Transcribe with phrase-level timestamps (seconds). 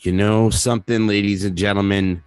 [0.00, 2.22] You know something, ladies and gentlemen?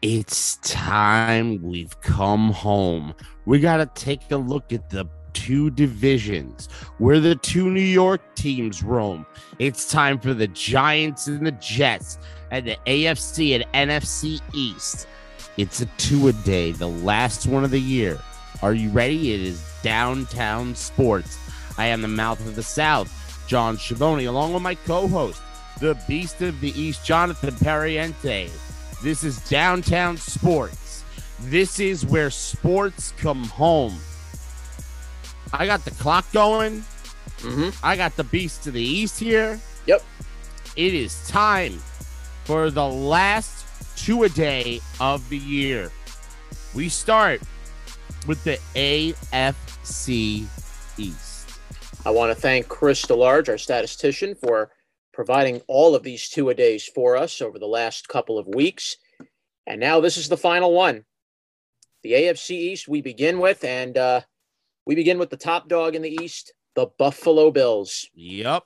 [0.00, 3.14] It's time we've come home.
[3.44, 6.66] We got to take a look at the two divisions
[6.96, 9.26] where the two New York teams roam.
[9.58, 12.18] It's time for the Giants and the Jets
[12.50, 15.06] and the AFC and NFC East.
[15.58, 18.18] It's a two a day, the last one of the year.
[18.62, 19.34] Are you ready?
[19.34, 21.38] It is downtown sports.
[21.76, 25.42] I am the mouth of the South, John Schiavone, along with my co host,
[25.80, 28.50] the beast of the East, Jonathan Pariente.
[29.02, 31.04] This is downtown sports.
[31.40, 33.96] This is where sports come home.
[35.52, 36.84] I got the clock going.
[37.38, 37.70] Mm-hmm.
[37.84, 39.60] I got the beast of the East here.
[39.86, 40.02] Yep.
[40.76, 41.78] It is time
[42.44, 43.64] for the last
[43.96, 45.92] two a day of the year.
[46.74, 47.40] We start
[48.26, 50.46] with the AFC
[50.98, 51.58] East.
[52.04, 54.70] I want to thank Chris DeLarge, our statistician, for
[55.18, 58.94] providing all of these two a days for us over the last couple of weeks.
[59.66, 61.06] And now this is the final one.
[62.04, 64.20] The AFC East we begin with, and uh,
[64.86, 68.08] we begin with the top dog in the East, the Buffalo Bills.
[68.14, 68.62] Yep.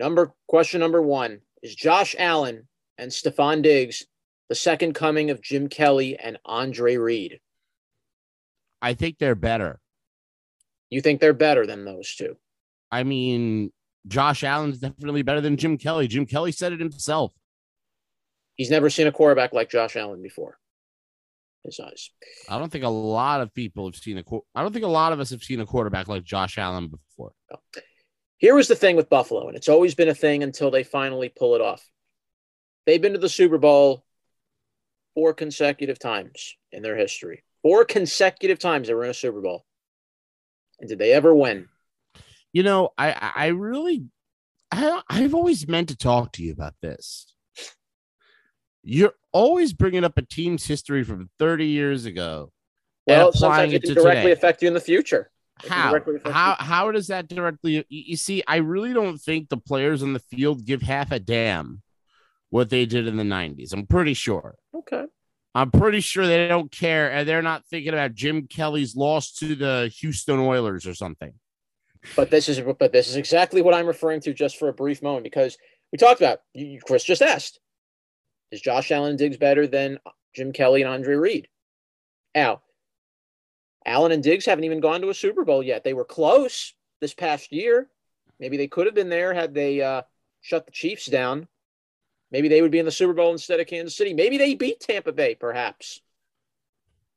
[0.00, 2.66] Number question number one is Josh Allen
[2.98, 4.04] and Stefon Diggs
[4.48, 7.38] the second coming of Jim Kelly and Andre Reed?
[8.82, 9.78] I think they're better.
[10.90, 12.36] You think they're better than those two?
[12.90, 13.70] I mean,
[14.06, 16.06] Josh Allen's definitely better than Jim Kelly.
[16.06, 17.32] Jim Kelly said it himself.
[18.54, 20.58] He's never seen a quarterback like Josh Allen before.
[21.64, 22.10] His eyes.
[22.48, 24.22] I don't think a lot of people have seen a.
[24.54, 27.32] I don't think a lot of us have seen a quarterback like Josh Allen before.
[27.52, 27.80] Oh.
[28.38, 31.28] Here was the thing with Buffalo, and it's always been a thing until they finally
[31.28, 31.84] pull it off.
[32.84, 34.04] They've been to the Super Bowl
[35.14, 37.42] four consecutive times in their history.
[37.62, 39.64] Four consecutive times they were in a Super Bowl.
[40.78, 41.68] And did they ever win?
[42.56, 44.06] You know, I I really,
[44.72, 47.34] I I've always meant to talk to you about this.
[48.82, 52.50] You're always bringing up a team's history from 30 years ago.
[53.06, 54.32] and Well, applying it it to directly today.
[54.32, 55.30] affect you in the future.
[55.62, 56.00] It How?
[56.24, 60.14] How how does that directly you, you see, I really don't think the players on
[60.14, 61.82] the field give half a damn
[62.48, 63.74] what they did in the 90s.
[63.74, 64.54] I'm pretty sure.
[64.74, 65.04] Okay.
[65.54, 69.54] I'm pretty sure they don't care and they're not thinking about Jim Kelly's loss to
[69.54, 71.34] the Houston Oilers or something.
[72.14, 75.02] But this is but this is exactly what I'm referring to just for a brief
[75.02, 75.58] moment because
[75.92, 77.60] we talked about you, Chris just asked.
[78.50, 79.98] Is Josh Allen Diggs better than
[80.34, 81.48] Jim Kelly and Andre Reed?
[82.34, 82.62] Now,
[83.84, 85.84] Allen and Diggs haven't even gone to a Super Bowl yet.
[85.84, 87.88] They were close this past year.
[88.38, 90.02] Maybe they could have been there had they uh,
[90.42, 91.48] shut the Chiefs down.
[92.30, 94.12] Maybe they would be in the Super Bowl instead of Kansas City.
[94.12, 96.00] Maybe they beat Tampa Bay, perhaps.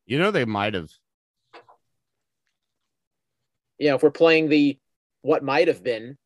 [0.05, 0.91] You know, they might have.
[3.79, 4.77] You know, if we're playing the
[5.21, 6.17] what might have been.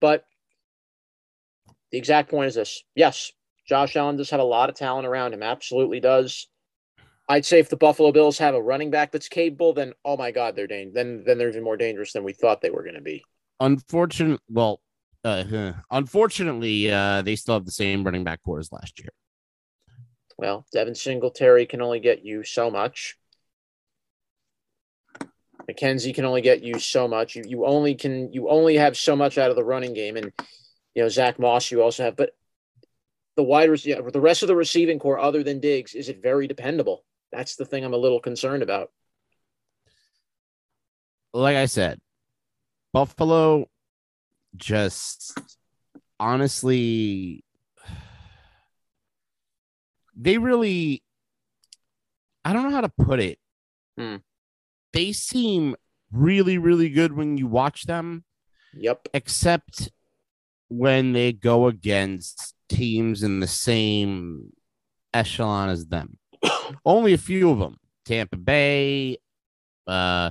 [0.00, 0.24] But
[1.90, 3.32] the exact point is this yes,
[3.68, 6.48] Josh Allen does have a lot of talent around him, absolutely does.
[7.28, 10.30] I'd say if the Buffalo Bills have a running back that's capable, then oh my
[10.30, 12.94] God, they're dang- then then they're even more dangerous than we thought they were going
[12.94, 13.24] to be.
[13.58, 14.80] Unfortunately, Well,
[15.24, 19.10] uh, unfortunately, uh, they still have the same running back corps as last year.
[20.38, 23.16] Well, Devin Singletary can only get you so much.
[25.70, 27.34] McKenzie can only get you so much.
[27.34, 30.32] You you only can you only have so much out of the running game, and
[30.94, 32.30] you know Zach Moss you also have, but
[33.36, 36.22] the wide rec- yeah, the rest of the receiving corps, other than Diggs, is it
[36.22, 37.04] very dependable?
[37.32, 38.90] That's the thing I'm a little concerned about.
[41.32, 41.98] Like I said,
[42.92, 43.66] Buffalo
[44.56, 45.38] just
[46.18, 47.44] honestly,
[50.16, 51.02] they really,
[52.44, 53.38] I don't know how to put it.
[53.98, 54.16] Hmm.
[54.96, 55.76] They seem
[56.10, 58.24] really, really good when you watch them.
[58.78, 59.08] Yep.
[59.14, 59.90] except
[60.68, 64.52] when they go against teams in the same
[65.14, 66.18] echelon as them.
[66.84, 67.78] Only a few of them.
[68.04, 69.18] Tampa Bay,
[69.86, 70.30] uh,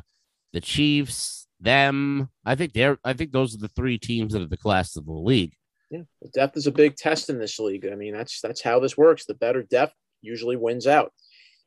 [0.53, 2.29] the Chiefs, them.
[2.45, 5.05] I think they're I think those are the three teams that are the class of
[5.05, 5.53] the league.
[5.89, 6.01] Yeah,
[6.33, 7.87] depth is a big test in this league.
[7.91, 9.25] I mean, that's that's how this works.
[9.25, 11.13] The better depth usually wins out.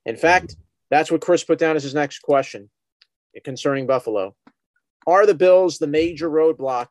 [0.04, 0.56] In fact,
[0.90, 2.70] that's what Chris put down as his next question
[3.44, 4.34] concerning Buffalo.
[5.06, 6.88] Are the Bills the major roadblock?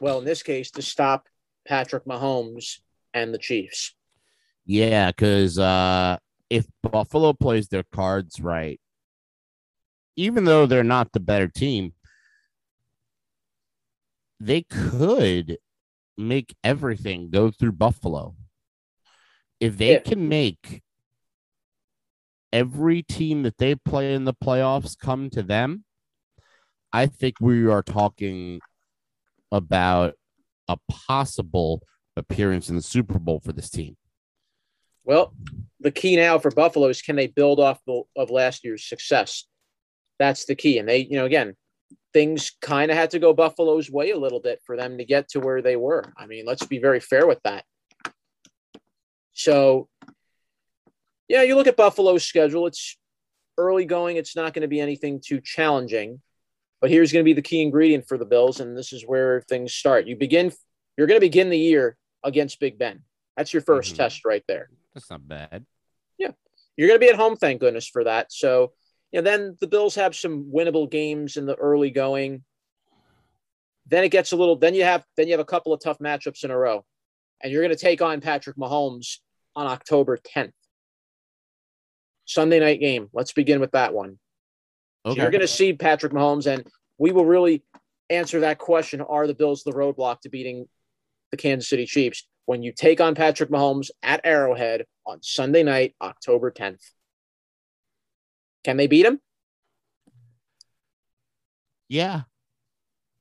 [0.00, 1.28] Well, in this case, to stop
[1.66, 2.78] Patrick Mahomes
[3.12, 3.94] and the Chiefs.
[4.64, 6.18] Yeah, because uh,
[6.50, 8.80] if Buffalo plays their cards right,
[10.16, 11.94] even though they're not the better team,
[14.40, 15.58] they could
[16.16, 18.34] make everything go through Buffalo.
[19.60, 20.00] If they Yeah.
[20.00, 20.82] can make
[22.52, 25.84] every team that they play in the playoffs come to them,
[26.92, 28.60] I think we are talking
[29.52, 30.14] about
[30.68, 31.82] a possible
[32.16, 33.96] appearance in the Super Bowl for this team.
[35.04, 35.32] Well,
[35.80, 37.80] the key now for Buffalo is can they build off
[38.16, 39.44] of last year's success?
[40.18, 40.78] That's the key.
[40.78, 41.54] And they, you know, again,
[42.12, 45.28] things kind of had to go Buffalo's way a little bit for them to get
[45.30, 46.12] to where they were.
[46.16, 47.64] I mean, let's be very fair with that.
[49.32, 49.88] So,
[51.28, 52.96] yeah, you look at Buffalo's schedule, it's
[53.56, 56.20] early going, it's not going to be anything too challenging.
[56.80, 59.42] But here's going to be the key ingredient for the Bills, and this is where
[59.42, 60.06] things start.
[60.06, 60.52] You begin,
[60.96, 63.02] you're going to begin the year against Big Ben.
[63.36, 63.96] That's your 1st mm-hmm.
[63.96, 64.70] test right there.
[64.94, 65.66] That's not bad.
[66.18, 66.30] Yeah.
[66.76, 68.32] You're going to be at home, thank goodness for that.
[68.32, 68.72] So,
[69.12, 72.44] you know, then the Bills have some winnable games in the early going.
[73.86, 75.98] Then it gets a little, then you have, then you have a couple of tough
[75.98, 76.84] matchups in a row.
[77.42, 79.18] And you're going to take on Patrick Mahomes
[79.56, 80.52] on October 10th.
[82.28, 83.08] Sunday night game.
[83.12, 84.18] Let's begin with that one.
[85.04, 85.16] Okay.
[85.16, 86.66] So you're going to see Patrick Mahomes, and
[86.98, 87.62] we will really
[88.10, 90.66] answer that question Are the Bills the roadblock to beating
[91.30, 92.26] the Kansas City Chiefs?
[92.48, 96.80] when you take on Patrick Mahomes at Arrowhead on Sunday night, October 10th.
[98.64, 99.20] Can they beat him?
[101.90, 102.22] Yeah,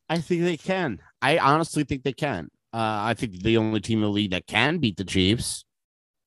[0.07, 0.99] I think they can.
[1.21, 2.47] I honestly think they can.
[2.73, 5.65] Uh, I think the only team in the league that can beat the Chiefs,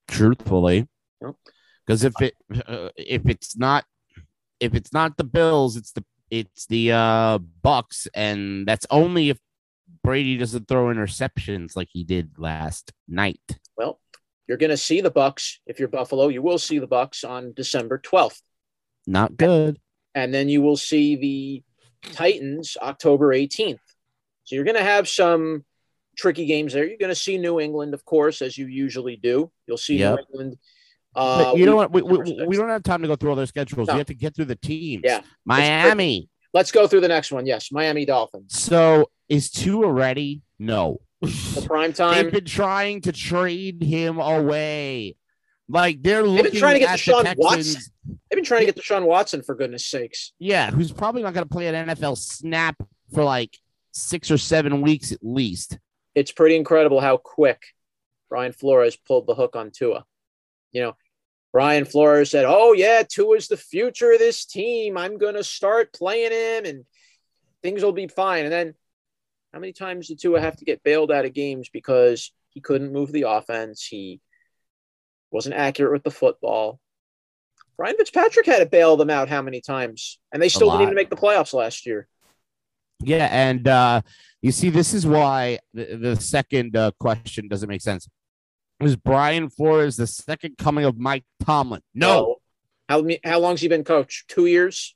[0.06, 0.86] truthfully,
[1.90, 2.34] because if it
[2.68, 3.84] uh, if it's not
[4.60, 9.38] if it's not the Bills, it's the it's the uh Bucs, and that's only if
[10.04, 13.40] Brady doesn't throw interceptions like he did last night.
[13.76, 13.98] Well,
[14.46, 16.28] you're going to see the Bucs if you're Buffalo.
[16.28, 18.40] You will see the Bucs on December 12th.
[19.08, 19.80] Not good.
[20.14, 23.80] And then you will see the Titans October 18th.
[24.44, 25.64] So you're going to have some
[26.16, 26.86] tricky games there.
[26.86, 29.50] You're going to see New England, of course, as you usually do.
[29.66, 30.14] You'll see yep.
[30.14, 30.58] New England.
[31.14, 31.92] Uh, you know what?
[31.92, 33.88] We, we, we, don't have time to go through all their schedules.
[33.88, 33.94] No.
[33.94, 35.02] We have to get through the teams.
[35.04, 35.22] Yeah.
[35.44, 36.28] Miami.
[36.52, 37.46] Let's go through the next one.
[37.46, 38.58] Yes, Miami Dolphins.
[38.58, 40.42] So is Tua ready?
[40.58, 41.00] No.
[41.20, 42.14] The prime time.
[42.14, 45.16] They've been trying to trade him away.
[45.68, 47.82] Like they're looking They've been trying to get Deshaun the Watson.
[48.04, 50.32] They've been trying to get Deshaun Watson for goodness sakes.
[50.40, 52.76] Yeah, who's probably not going to play an NFL snap
[53.14, 53.56] for like
[53.92, 55.78] six or seven weeks at least.
[56.14, 57.62] It's pretty incredible how quick
[58.28, 60.04] Brian Flores pulled the hook on Tua.
[60.72, 60.96] You know,
[61.52, 64.96] Brian Flores said, "Oh yeah, Tua's the future of this team.
[64.96, 66.84] I'm going to start playing him, and
[67.62, 68.74] things will be fine." And then
[69.52, 72.92] how many times did Tua have to get bailed out of games because he couldn't
[72.92, 73.84] move the offense?
[73.84, 74.20] He
[75.30, 76.80] wasn't accurate with the football.
[77.78, 80.18] Ryan Fitzpatrick had to bail them out how many times?
[80.32, 82.06] And they still didn't even make the playoffs last year.
[83.02, 84.02] Yeah, and uh,
[84.42, 88.06] you see, this is why the, the second uh, question doesn't make sense.
[88.80, 91.82] Is Brian Flores the second coming of Mike Tomlin?
[91.94, 92.36] No.
[92.88, 94.24] How how long's he been coach?
[94.26, 94.94] Two years.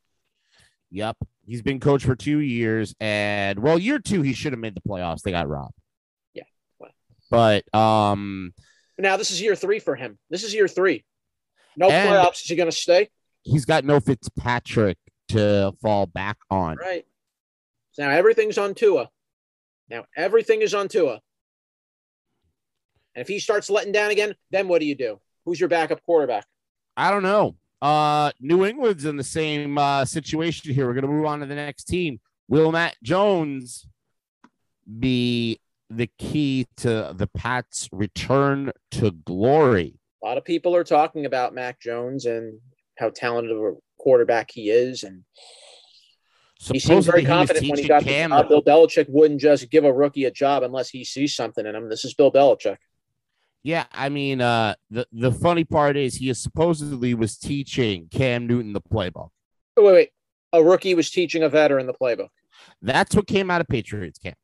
[0.90, 1.16] Yep.
[1.46, 4.80] He's been coach for two years, and well, year two he should have made the
[4.80, 5.20] playoffs.
[5.20, 5.74] They got robbed.
[6.32, 6.44] Yeah,
[6.78, 6.90] well.
[7.30, 8.54] but um,
[8.96, 10.18] now this is year three for him.
[10.30, 11.04] This is year three.
[11.76, 12.42] No playoffs.
[12.42, 13.10] Is he going to stay?
[13.42, 14.96] He's got no Fitzpatrick
[15.28, 16.76] to fall back on.
[16.76, 17.04] Right.
[17.98, 19.10] Now everything's on Tua.
[19.90, 21.20] Now everything is on Tua.
[23.14, 25.20] And if he starts letting down again, then what do you do?
[25.44, 26.46] Who's your backup quarterback?
[26.96, 27.56] I don't know.
[27.82, 30.86] Uh, New England's in the same uh, situation here.
[30.86, 32.20] We're going to move on to the next team.
[32.48, 33.86] Will Mac Jones
[34.98, 39.98] be the key to the Pats' return to glory?
[40.22, 42.58] A lot of people are talking about Mac Jones and
[42.98, 45.24] how talented of a quarterback he is, and
[46.58, 48.30] he seems very confident he when he got Cam.
[48.30, 48.48] the job.
[48.48, 51.88] Bill Belichick wouldn't just give a rookie a job unless he sees something in him.
[51.88, 52.76] This is Bill Belichick.
[53.64, 58.74] Yeah, I mean, uh, the the funny part is he supposedly was teaching Cam Newton
[58.74, 59.30] the playbook.
[59.74, 60.10] Wait, wait,
[60.52, 62.28] a rookie was teaching a veteran the playbook.
[62.82, 64.36] That's what came out of Patriots camp.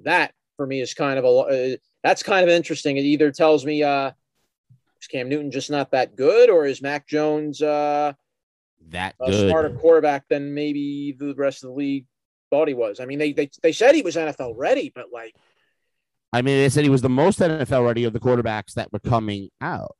[0.00, 2.98] That for me is kind of a uh, that's kind of interesting.
[2.98, 4.10] It either tells me uh,
[5.00, 8.12] is Cam Newton just not that good, or is Mac Jones uh,
[8.90, 9.48] that a good.
[9.48, 12.04] smarter quarterback than maybe the rest of the league
[12.50, 13.00] thought he was?
[13.00, 15.34] I mean, they they they said he was NFL ready, but like
[16.34, 18.98] I mean, they said he was the most NFL ready of the quarterbacks that were
[18.98, 19.94] coming out.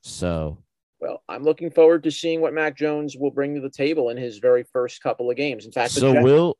[0.00, 0.62] So,
[1.00, 4.16] well, I'm looking forward to seeing what Mac Jones will bring to the table in
[4.16, 5.66] his very first couple of games.
[5.66, 6.56] In fact, so Jets, will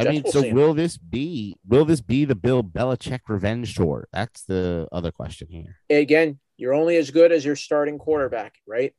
[0.00, 0.78] I mean, will so will him.
[0.78, 4.08] this be will this be the Bill Belichick revenge tour?
[4.10, 5.76] That's the other question here.
[5.90, 8.94] Again, you're only as good as your starting quarterback, right?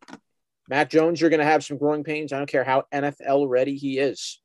[0.70, 2.32] Mac Jones, you're going to have some growing pains.
[2.32, 4.40] I don't care how NFL ready he is.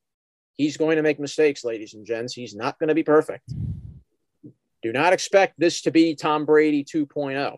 [0.55, 2.33] He's going to make mistakes, ladies and gents.
[2.33, 3.51] He's not going to be perfect.
[4.81, 7.57] Do not expect this to be Tom Brady 2.0.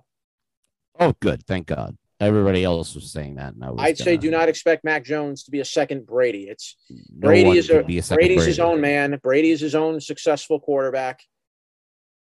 [0.99, 1.45] Oh, good.
[1.45, 1.97] Thank God.
[2.19, 3.53] Everybody else was saying that.
[3.53, 3.95] And I I'd gonna...
[3.97, 6.43] say do not expect Mac Jones to be a second Brady.
[6.43, 8.35] It's no Brady is a, a Brady's Brady.
[8.35, 9.19] his own man.
[9.21, 11.21] Brady is his own successful quarterback.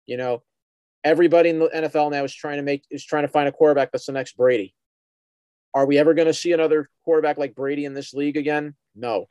[0.06, 0.44] You know,
[1.04, 3.92] everybody in the NFL now is trying to make is trying to find a quarterback
[3.92, 4.76] that's the next Brady.
[5.74, 8.76] Are we ever going to see another quarterback like Brady in this league again?
[8.96, 9.28] No.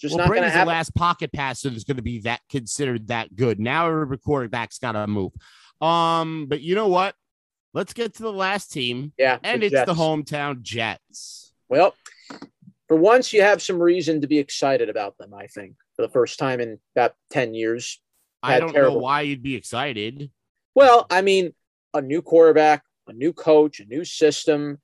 [0.00, 3.36] Just well, not Brady's the last pocket passer that's going to be that considered that
[3.36, 3.60] good.
[3.60, 5.32] Now every quarterback's got to move.
[5.80, 7.14] Um, but you know what?
[7.74, 9.12] Let's get to the last team.
[9.18, 9.86] Yeah, and it's Jets.
[9.86, 11.52] the hometown Jets.
[11.68, 11.94] Well,
[12.88, 15.34] for once, you have some reason to be excited about them.
[15.34, 18.00] I think for the first time in about ten years.
[18.42, 18.94] I don't terrible.
[18.94, 20.30] know why you'd be excited.
[20.74, 21.52] Well, I mean,
[21.92, 24.78] a new quarterback, a new coach, a new system.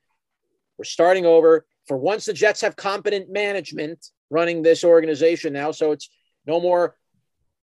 [0.76, 1.64] We're starting over.
[1.86, 5.70] For once, the Jets have competent management running this organization now.
[5.70, 6.08] So it's
[6.46, 6.96] no more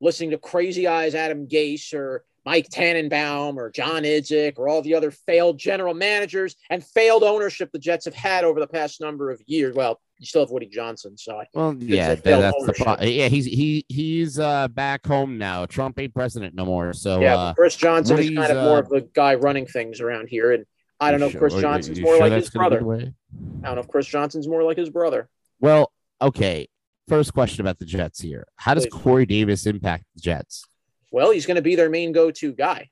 [0.02, 4.96] listening to crazy eyes Adam Gase or Mike Tannenbaum or John Idzik or all the
[4.96, 9.32] other failed general managers and failed ownership the Jets have had over the past number
[9.32, 9.76] of years.
[9.76, 12.78] Well, you still have Woody Johnson, so I well, yeah, that, that's ownership.
[12.78, 13.10] the problem.
[13.10, 15.66] Yeah, he's he he's uh, back home now.
[15.66, 16.94] Trump ain't president no more.
[16.94, 20.02] So yeah, uh, Chris Johnson is kind of more of uh, the guy running things
[20.02, 20.66] around here, and
[21.00, 22.78] I don't know if Chris Johnson's more sure like his brother.
[22.78, 25.28] I don't know if Chris Johnson's more like his brother.
[25.60, 25.92] Well,
[26.24, 26.68] okay.
[27.08, 30.66] First question about the Jets here: How does Corey Davis impact the Jets?
[31.12, 32.90] Well, he's going to be their main go-to guy.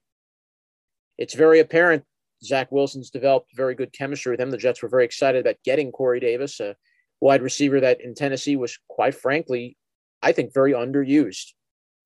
[1.17, 2.03] It's very apparent
[2.43, 4.51] Zach Wilson's developed very good chemistry with him.
[4.51, 6.75] The Jets were very excited about getting Corey Davis, a
[7.19, 9.77] wide receiver that in Tennessee was quite frankly,
[10.21, 11.53] I think, very underused.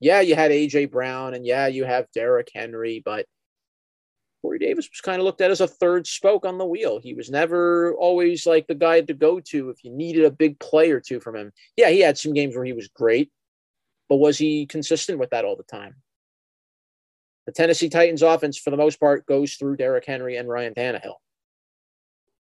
[0.00, 3.26] Yeah, you had AJ Brown, and yeah, you have Derrick Henry, but
[4.46, 7.00] Corey Davis was kind of looked at as a third spoke on the wheel.
[7.00, 10.60] He was never always like the guy to go to if you needed a big
[10.60, 11.52] play or two from him.
[11.76, 13.32] Yeah, he had some games where he was great,
[14.08, 15.96] but was he consistent with that all the time?
[17.46, 21.16] The Tennessee Titans offense, for the most part, goes through Derrick Henry and Ryan Tannehill.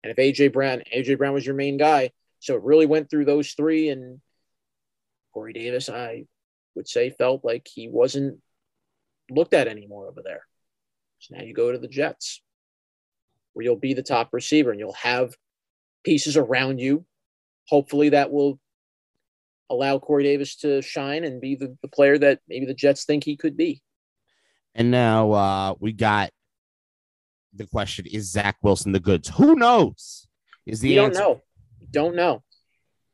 [0.02, 3.26] And if AJ Brown, AJ Brown was your main guy, so it really went through
[3.26, 3.90] those three.
[3.90, 4.22] And
[5.34, 6.24] Corey Davis, I
[6.74, 8.40] would say, felt like he wasn't
[9.30, 10.46] looked at anymore over there.
[11.20, 12.42] So now you go to the Jets,
[13.52, 15.36] where you'll be the top receiver and you'll have
[16.02, 17.04] pieces around you.
[17.68, 18.58] Hopefully, that will
[19.68, 23.22] allow Corey Davis to shine and be the, the player that maybe the Jets think
[23.22, 23.82] he could be.
[24.74, 26.30] And now uh, we got
[27.54, 29.28] the question: Is Zach Wilson the goods?
[29.28, 30.26] Who knows?
[30.66, 31.20] Is the you answer.
[31.20, 31.42] don't know.
[31.90, 32.42] Don't know.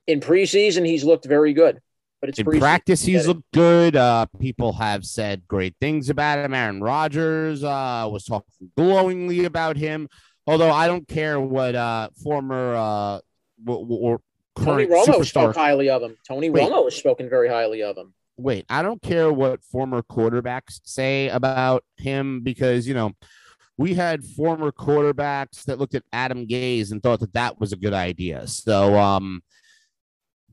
[0.06, 1.80] In preseason, he's looked very good.
[2.20, 3.94] But it's in practice, he's looked good.
[3.94, 6.54] Uh, people have said great things about him.
[6.54, 10.08] Aaron Rodgers uh, was talking glowingly about him.
[10.46, 13.20] Although I don't care what uh, former uh,
[13.66, 14.20] or
[14.56, 15.26] Tony Romo superstar.
[15.26, 16.16] spoke highly of him.
[16.26, 16.70] Tony Wait.
[16.70, 18.14] Romo has spoken very highly of him.
[18.38, 23.12] Wait, I don't care what former quarterbacks say about him because you know
[23.78, 27.76] we had former quarterbacks that looked at Adam Gase and thought that that was a
[27.76, 28.46] good idea.
[28.46, 29.42] So, um,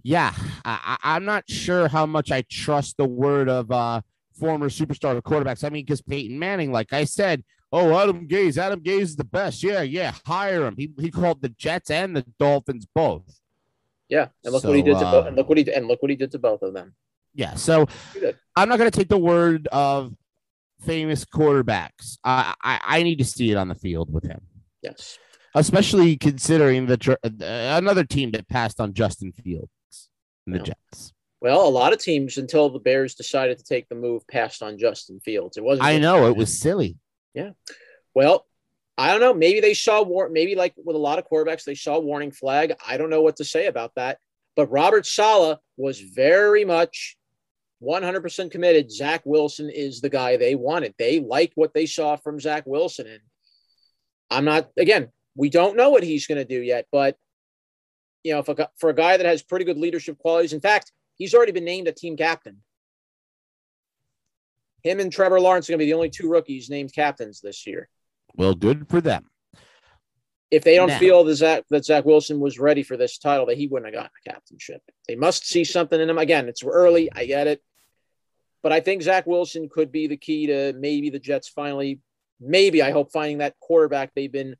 [0.03, 0.33] yeah,
[0.65, 4.01] I, am not sure how much I trust the word of uh,
[4.37, 5.63] former superstar quarterbacks.
[5.63, 9.23] I mean, because Peyton Manning, like I said, oh, Adam Gase, Adam Gase is the
[9.23, 9.63] best.
[9.63, 10.75] Yeah, yeah, hire him.
[10.77, 13.39] He, he called the Jets and the Dolphins both.
[14.09, 15.27] Yeah, and look so, what he did to uh, both.
[15.27, 16.95] And look what he and look what he did to both of them.
[17.33, 17.87] Yeah, so
[18.55, 20.13] I'm not going to take the word of
[20.85, 22.17] famous quarterbacks.
[22.25, 24.41] I, I I need to see it on the field with him.
[24.81, 25.17] Yes,
[25.55, 29.71] especially considering the uh, another team that passed on Justin Fields
[30.45, 30.63] the yeah.
[30.63, 31.13] Jets.
[31.41, 34.77] Well, a lot of teams until the Bears decided to take the move passed on
[34.77, 35.57] Justin Fields.
[35.57, 35.85] It wasn't.
[35.85, 36.97] I know it was silly.
[37.33, 37.51] Yeah.
[38.15, 38.45] Well,
[38.97, 39.33] I don't know.
[39.33, 40.29] Maybe they saw war.
[40.29, 42.73] Maybe like with a lot of quarterbacks, they saw warning flag.
[42.87, 44.19] I don't know what to say about that.
[44.55, 47.17] But Robert Saleh was very much
[47.83, 48.91] 100% committed.
[48.91, 50.93] Zach Wilson is the guy they wanted.
[50.97, 53.19] They liked what they saw from Zach Wilson, and
[54.29, 54.69] I'm not.
[54.77, 57.17] Again, we don't know what he's going to do yet, but
[58.23, 60.53] you know, for, for a guy that has pretty good leadership qualities.
[60.53, 62.57] In fact, he's already been named a team captain.
[64.83, 67.65] Him and Trevor Lawrence are going to be the only two rookies named captains this
[67.65, 67.87] year.
[68.35, 69.29] Well, good for them.
[70.51, 73.47] If they don't now, feel that Zach, that Zach Wilson was ready for this title,
[73.47, 74.81] that he wouldn't have gotten a captainship.
[75.07, 76.17] They must see something in him.
[76.17, 77.11] Again, it's early.
[77.11, 77.61] I get it.
[78.61, 82.01] But I think Zach Wilson could be the key to maybe the Jets finally,
[82.39, 84.55] maybe I hope finding that quarterback they've been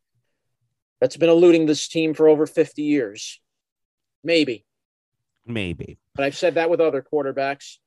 [1.00, 3.40] that's been eluding this team for over 50 years.
[4.24, 4.66] Maybe.
[5.46, 5.98] Maybe.
[6.16, 7.78] But I've said that with other quarterbacks.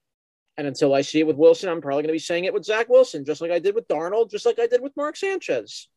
[0.58, 2.64] And until I see it with Wilson, I'm probably going to be saying it with
[2.64, 5.88] Zach Wilson, just like I did with Darnold, just like I did with Mark Sanchez.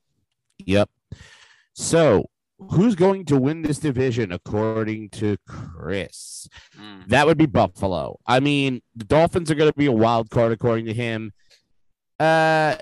[0.66, 0.90] Yep.
[1.74, 2.26] So,
[2.72, 6.50] who's going to win this division according to Chris?
[6.78, 7.08] Mm.
[7.08, 8.20] That would be Buffalo.
[8.26, 11.32] I mean, the Dolphins are going to be a wild card according to him.
[12.20, 12.76] Uh,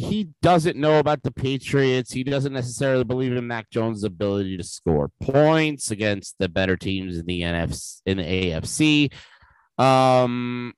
[0.00, 2.12] he doesn't know about the Patriots.
[2.12, 7.18] He doesn't necessarily believe in Mac Jones' ability to score points against the better teams
[7.18, 9.12] in the NFC in the AFC.
[9.82, 10.74] Um,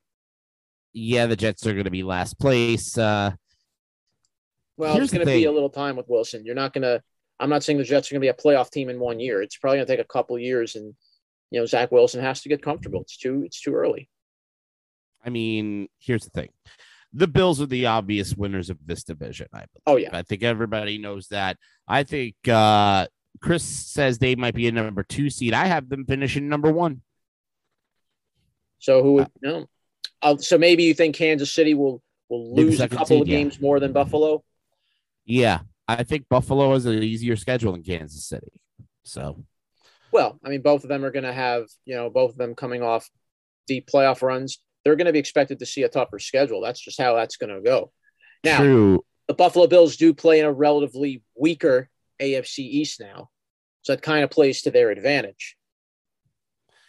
[0.93, 2.97] yeah, the Jets are going to be last place.
[2.99, 3.33] Uh,
[4.77, 6.45] Well, it's going to be a little time with Wilson.
[6.45, 7.03] You're not going to.
[7.41, 9.43] I'm not saying the Jets are going to be a playoff team in one year.
[9.43, 10.95] It's probably going to take a couple years, and
[11.51, 13.01] you know Zach Wilson has to get comfortable.
[13.01, 13.43] It's too.
[13.45, 14.09] It's too early.
[15.25, 16.51] I mean, here's the thing:
[17.13, 19.49] the Bills are the obvious winners of this division.
[19.53, 19.83] I believe.
[19.87, 20.17] Oh yeah.
[20.17, 21.59] I think everybody knows that.
[21.87, 23.07] I think uh,
[23.41, 25.55] Chris says they might be a number two seed.
[25.55, 27.03] I have them finishing number one.
[28.79, 29.67] So who would no?
[30.23, 33.37] Uh, so maybe you think Kansas City will will lose a couple seed, of yeah.
[33.39, 34.43] games more than Buffalo.
[35.25, 38.53] Yeah, I think Buffalo has an easier schedule than Kansas City.
[39.05, 39.45] So
[40.13, 42.55] Well, I mean, both of them are going to have you know both of them
[42.55, 43.09] coming off
[43.67, 44.59] deep playoff runs.
[44.85, 46.61] They're going to be expected to see a tougher schedule.
[46.61, 47.93] That's just how that's going to go.
[48.45, 49.05] Now, true.
[49.29, 51.89] the Buffalo Bills do play in a relatively weaker
[52.21, 53.31] AFC East now.
[53.83, 55.57] So that kind of plays to their advantage.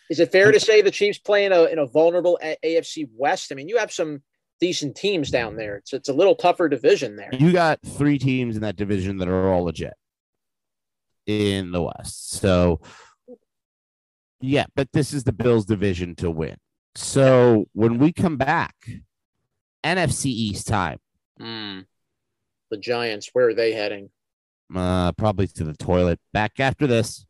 [0.10, 3.52] Is it fair to say the Chiefs play in a, in a vulnerable AFC West?
[3.52, 4.22] I mean, you have some
[4.60, 5.78] decent teams down there.
[5.78, 7.30] It's, it's a little tougher division there.
[7.34, 9.94] You got three teams in that division that are all legit
[11.26, 12.32] in the West.
[12.32, 12.82] So,
[14.40, 16.58] yeah, but this is the Bills' division to win.
[16.96, 18.76] So when we come back,
[19.84, 21.00] NFC East time,
[21.40, 21.86] Mm.
[22.70, 24.10] The Giants, where are they heading?
[24.76, 26.20] uh, probably to the toilet.
[26.32, 27.26] Back after this.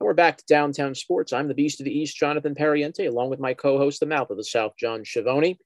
[0.00, 1.32] And we're back to downtown sports.
[1.32, 4.36] I'm the Beast of the East, Jonathan Pariente, along with my co-host, the Mouth of
[4.36, 5.58] the South, John Schiavone.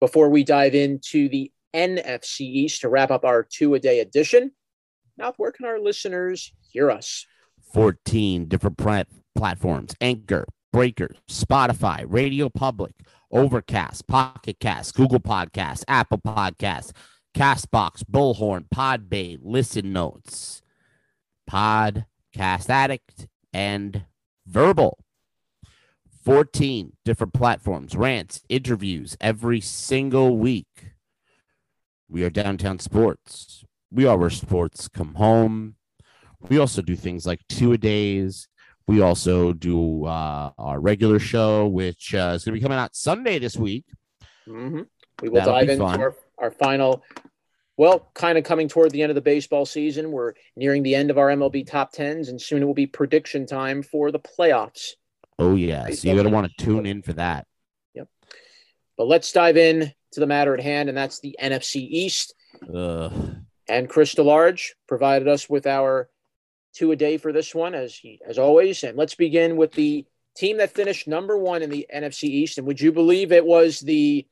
[0.00, 4.52] Before we dive into the NFC East to wrap up our two-a-day edition,
[5.18, 7.26] Mouth, where can our listeners hear us?
[7.72, 12.94] 14 different plat- platforms Anchor, Breaker, Spotify, Radio Public,
[13.30, 16.92] Overcast, Pocket Cast, Google Podcasts, Apple Podcasts,
[17.36, 20.62] Castbox, Bullhorn, Podbay, Listen Notes,
[21.48, 24.04] Podcast Addict, and
[24.46, 24.98] Verbal.
[26.24, 30.92] 14 different platforms, rants, interviews every single week.
[32.08, 33.64] We are Downtown Sports.
[33.90, 35.76] We are where sports come home.
[36.48, 38.48] We also do things like two a days.
[38.86, 42.94] We also do uh, our regular show, which uh, is going to be coming out
[42.94, 43.84] Sunday this week.
[44.48, 44.86] Mhm.
[45.22, 47.02] We will That'll dive into our, our final,
[47.76, 50.10] well, kind of coming toward the end of the baseball season.
[50.10, 53.46] We're nearing the end of our MLB top tens, and soon it will be prediction
[53.46, 54.94] time for the playoffs.
[55.40, 57.46] Oh yeah, so you're going to want to tune in for that.
[57.94, 58.08] Yep.
[58.96, 62.34] But let's dive in to the matter at hand, and that's the NFC East.
[62.72, 63.36] Ugh.
[63.68, 66.10] And Chris DeLarge provided us with our
[66.74, 68.82] two a day for this one, as he as always.
[68.84, 70.04] And let's begin with the
[70.36, 72.58] team that finished number one in the NFC East.
[72.58, 74.26] And would you believe it was the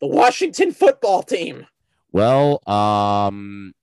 [0.00, 1.66] the Washington football team?
[2.10, 3.74] Well, um,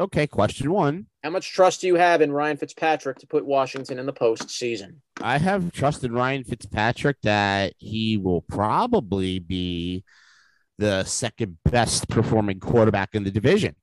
[0.00, 0.26] okay.
[0.26, 4.06] Question one: How much trust do you have in Ryan Fitzpatrick to put Washington in
[4.06, 4.96] the postseason?
[5.20, 10.04] I have trust in Ryan Fitzpatrick that he will probably be
[10.78, 13.76] the second best performing quarterback in the division.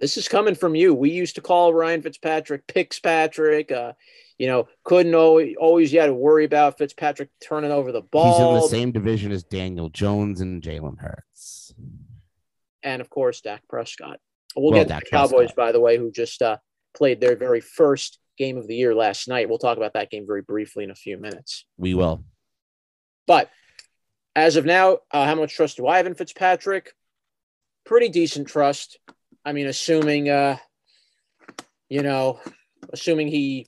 [0.00, 0.92] This is coming from you.
[0.94, 3.70] We used to call Ryan Fitzpatrick Pixpatrick.
[3.70, 3.92] Uh,
[4.38, 8.32] you know, couldn't always always you had to worry about Fitzpatrick turning over the ball.
[8.32, 11.74] He's in the same division as Daniel Jones and Jalen Hurts.
[12.82, 14.18] and of course Dak Prescott.
[14.56, 16.58] We'll, Well, get to the Cowboys, by the way, who just uh,
[16.96, 19.48] played their very first game of the year last night.
[19.48, 21.64] We'll talk about that game very briefly in a few minutes.
[21.76, 22.24] We will.
[23.26, 23.50] But
[24.36, 26.92] as of now, uh, how much trust do I have in Fitzpatrick?
[27.84, 28.98] Pretty decent trust.
[29.44, 30.56] I mean, assuming, uh,
[31.88, 32.40] you know,
[32.92, 33.66] assuming he,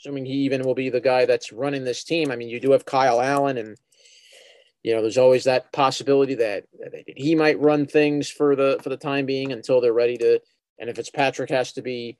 [0.00, 2.30] assuming he even will be the guy that's running this team.
[2.30, 3.76] I mean, you do have Kyle Allen, and
[4.82, 6.64] you know, there's always that possibility that,
[7.06, 10.40] he might run things for the for the time being until they're ready to.
[10.78, 12.16] And if Fitzpatrick has to be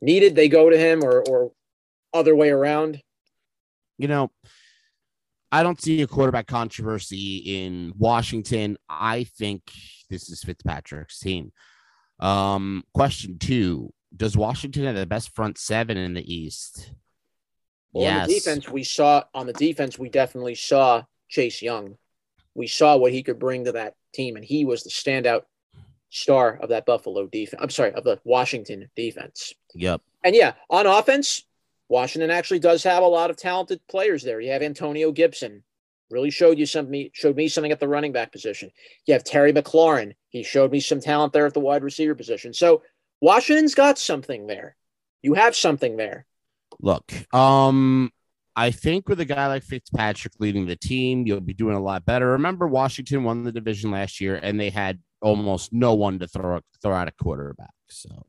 [0.00, 1.52] needed, they go to him, or or
[2.12, 3.00] other way around.
[3.98, 4.30] you know,
[5.52, 8.76] I don't see a quarterback controversy in Washington.
[8.88, 9.62] I think
[10.10, 11.52] this is Fitzpatrick's team.
[12.18, 16.90] Um, question two: Does Washington have the best front seven in the East?
[17.92, 21.96] Well, on the defense, we saw on the defense, we definitely saw Chase Young.
[22.54, 25.42] We saw what he could bring to that team, and he was the standout
[26.10, 27.60] star of that Buffalo defense.
[27.62, 29.52] I'm sorry, of the Washington defense.
[29.74, 30.00] Yep.
[30.22, 31.44] And yeah, on offense,
[31.88, 34.40] Washington actually does have a lot of talented players there.
[34.40, 35.64] You have Antonio Gibson,
[36.10, 38.70] really showed you something, showed me something at the running back position.
[39.06, 40.14] You have Terry McLaurin.
[40.28, 42.54] He showed me some talent there at the wide receiver position.
[42.54, 42.82] So
[43.20, 44.76] Washington's got something there.
[45.22, 46.26] You have something there.
[46.80, 48.12] Look, um,
[48.56, 52.04] I think with a guy like Fitzpatrick leading the team, you'll be doing a lot
[52.04, 52.30] better.
[52.32, 56.60] Remember, Washington won the division last year, and they had almost no one to throw
[56.82, 57.74] throw out a quarterback.
[57.88, 58.26] So,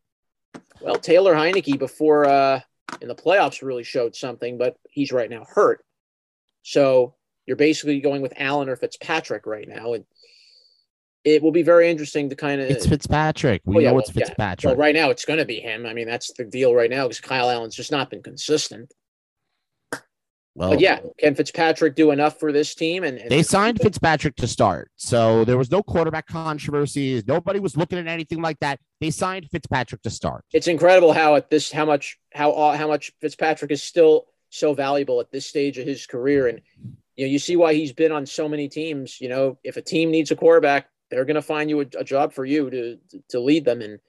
[0.82, 2.62] well, Taylor Heinicke before uh,
[3.02, 5.86] in the playoffs really showed something, but he's right now hurt.
[6.64, 10.06] So you're basically going with Allen or Fitzpatrick right now, and
[11.24, 12.70] it will be very interesting to kind of.
[12.72, 13.62] It's Fitzpatrick.
[13.66, 14.64] We oh, yeah, know well, it's Fitzpatrick.
[14.64, 14.70] Yeah.
[14.70, 15.86] Well, right now it's going to be him.
[15.86, 18.92] I mean, that's the deal right now because Kyle Allen's just not been consistent.
[20.56, 23.04] Well, but yeah, can Fitzpatrick do enough for this team?
[23.04, 27.28] And, and they signed Fitzpatrick to start, so there was no quarterback controversies.
[27.28, 28.80] Nobody was looking at anything like that.
[29.02, 30.46] They signed Fitzpatrick to start.
[30.54, 34.74] It's incredible how at this how much how uh, how much Fitzpatrick is still so
[34.74, 36.62] valuable at this stage of his career, and
[37.18, 39.20] you know you see why he's been on so many teams.
[39.20, 42.04] You know, if a team needs a quarterback, they're going to find you a, a,
[42.06, 42.98] job for you to
[43.30, 43.82] to lead them.
[43.82, 44.00] And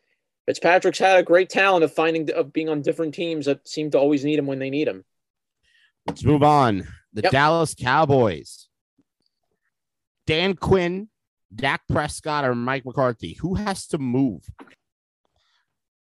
[0.46, 3.98] Fitzpatrick's had a great talent of finding of being on different teams that seem to
[3.98, 5.04] always need him when they need him.
[6.06, 6.86] Let's move on.
[7.12, 7.32] The yep.
[7.32, 8.68] Dallas Cowboys.
[10.26, 11.08] Dan Quinn,
[11.54, 13.34] Dak Prescott, or Mike McCarthy.
[13.40, 14.42] Who has to move?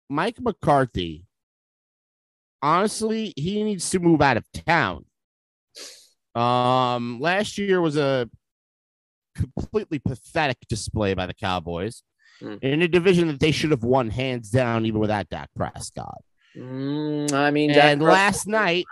[0.09, 1.25] Mike McCarthy.
[2.61, 5.05] Honestly, he needs to move out of town.
[6.35, 8.29] Um, last year was a
[9.35, 12.03] completely pathetic display by the Cowboys
[12.41, 12.61] mm.
[12.61, 16.21] in a division that they should have won hands down, even without Dak Prescott.
[16.57, 18.85] Mm, I mean, and last night,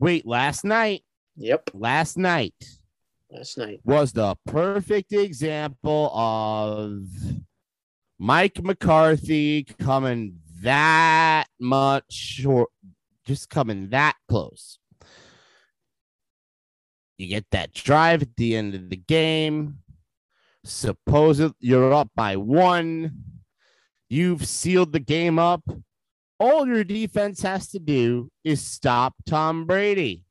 [0.00, 1.02] Wait, last night.
[1.36, 1.70] Yep.
[1.74, 2.54] Last night.
[3.30, 7.02] Last night was the perfect example of
[8.18, 12.70] Mike McCarthy coming that much short,
[13.26, 14.78] just coming that close.
[17.18, 19.78] You get that drive at the end of the game.
[20.64, 23.24] Suppose you're up by one.
[24.08, 25.62] You've sealed the game up
[26.38, 30.24] all your defense has to do is stop Tom Brady.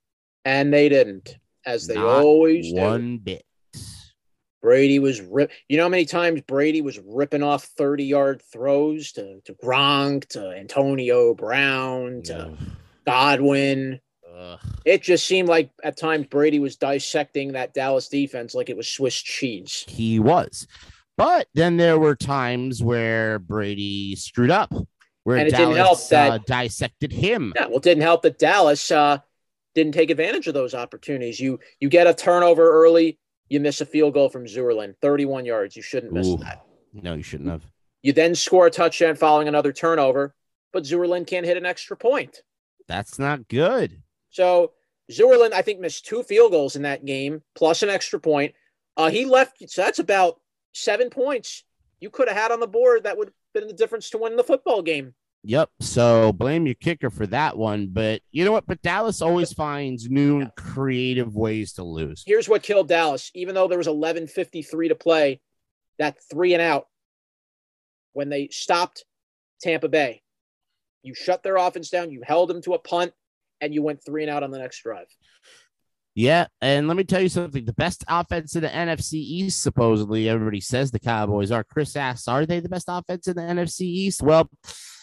[0.45, 2.79] And they didn't, as they Not always do.
[2.79, 3.43] One bit.
[4.61, 5.51] Brady was rip.
[5.67, 10.27] You know how many times Brady was ripping off 30 yard throws to, to Gronk,
[10.29, 12.57] to Antonio Brown, to Ugh.
[13.05, 13.99] Godwin.
[14.35, 14.59] Ugh.
[14.83, 18.87] It just seemed like at times Brady was dissecting that Dallas defense like it was
[18.87, 19.85] Swiss cheese.
[19.87, 20.67] He was.
[21.17, 24.73] But then there were times where Brady screwed up
[25.27, 27.51] where and it Dallas, didn't help that uh, dissected him.
[27.53, 29.17] Yeah, well, it didn't help that Dallas uh,
[29.75, 31.37] didn't take advantage of those opportunities.
[31.37, 35.75] You you get a turnover early, you miss a field goal from Zuerlein, 31 yards.
[35.75, 36.65] You shouldn't miss Ooh, that.
[36.93, 37.61] No, you shouldn't have.
[38.03, 40.33] You then score a touchdown following another turnover,
[40.71, 42.41] but Zuerlein can't hit an extra point.
[42.87, 44.01] That's not good.
[44.29, 44.71] So
[45.11, 48.55] Zuerlein, I think, missed two field goals in that game, plus an extra point.
[48.95, 50.39] Uh, he left, so that's about
[50.71, 51.65] seven points
[51.99, 54.37] you could have had on the board that would have been the difference to win
[54.37, 55.13] the football game.
[55.43, 55.69] Yep.
[55.79, 57.87] So blame your kicker for that one.
[57.91, 58.65] But you know what?
[58.65, 60.49] But Dallas always finds new yeah.
[60.57, 62.23] creative ways to lose.
[62.25, 63.31] Here's what killed Dallas.
[63.33, 65.39] Even though there was 11:53 to play,
[65.99, 66.87] that three and out
[68.13, 69.05] when they stopped
[69.61, 70.21] Tampa Bay,
[71.03, 72.11] you shut their offense down.
[72.11, 73.13] You held them to a punt,
[73.61, 75.07] and you went three and out on the next drive.
[76.13, 77.63] Yeah, and let me tell you something.
[77.63, 81.63] The best offense in the NFC East, supposedly, everybody says the Cowboys are.
[81.63, 84.23] Chris asks, are they the best offense in the NFC East?
[84.23, 84.49] Well,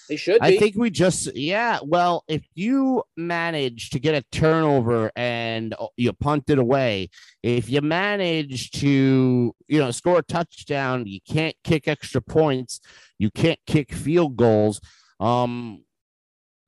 [0.08, 0.40] they should.
[0.40, 0.46] Be.
[0.46, 1.78] I think we just, yeah.
[1.82, 7.10] Well, if you manage to get a turnover and you punt it away,
[7.42, 12.80] if you manage to, you know, score a touchdown, you can't kick extra points,
[13.18, 14.80] you can't kick field goals.
[15.20, 15.84] Um,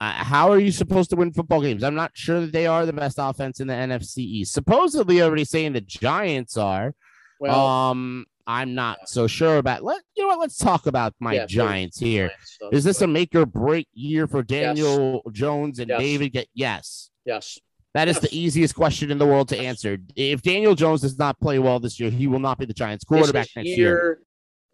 [0.00, 1.82] uh, how are you supposed to win football games?
[1.82, 4.52] I'm not sure that they are the best offense in the NFC East.
[4.52, 6.94] Supposedly, already saying the Giants are.
[7.40, 9.82] Well, um, I'm not so sure about.
[9.82, 10.38] Let you know what?
[10.38, 12.28] Let's talk about my yeah, Giants here.
[12.60, 15.34] Giants Is this a make or break year for Daniel yes.
[15.34, 16.00] Jones and yes.
[16.00, 16.32] David?
[16.32, 17.58] Get yes, yes.
[17.94, 18.30] That is yes.
[18.30, 19.98] the easiest question in the world to answer.
[20.14, 23.04] If Daniel Jones does not play well this year, he will not be the Giants
[23.04, 24.20] quarterback next year, year.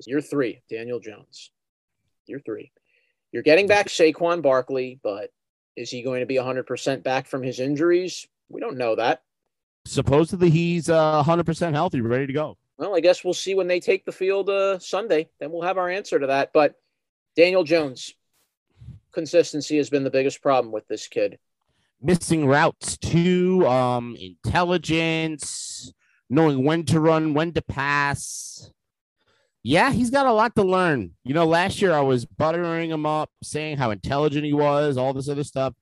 [0.06, 1.52] Year three, Daniel Jones.
[2.26, 2.72] Year three.
[3.30, 5.30] You're getting back Saquon Barkley, but
[5.76, 8.26] is he going to be 100% back from his injuries?
[8.48, 9.22] We don't know that.
[9.86, 12.58] Supposedly he's uh, 100% healthy, ready to go.
[12.78, 15.28] Well, I guess we'll see when they take the field uh, Sunday.
[15.38, 16.52] Then we'll have our answer to that.
[16.52, 16.74] But
[17.36, 18.14] Daniel Jones,
[19.12, 21.38] consistency has been the biggest problem with this kid.
[22.00, 25.92] Missing routes too, um, intelligence,
[26.28, 28.72] knowing when to run, when to pass
[29.62, 31.12] yeah, he's got a lot to learn.
[31.24, 35.12] You know, last year I was buttering him up, saying how intelligent he was, all
[35.12, 35.74] this other stuff.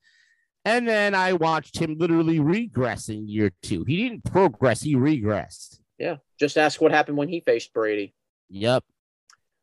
[0.64, 3.85] And then I watched him literally regress in year two.
[3.85, 5.81] He didn't progress, he regressed.
[5.98, 6.16] Yeah.
[6.40, 8.14] Just ask what happened when he faced Brady.
[8.48, 8.83] Yep.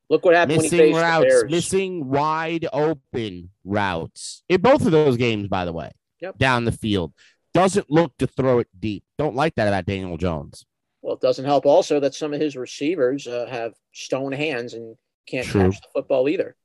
[0.09, 5.65] Look what happened missing routes, missing wide open routes in both of those games, by
[5.65, 5.91] the way.
[6.21, 6.37] Yep.
[6.37, 7.13] Down the field.
[7.53, 9.03] doesn't look to throw it deep.
[9.17, 10.65] Don't like that about Daniel Jones.
[11.01, 14.95] Well, it doesn't help also that some of his receivers uh, have stone hands and
[15.27, 15.71] can't True.
[15.71, 16.55] catch the football either.